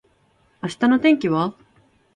[0.63, 1.53] 明日の天気は？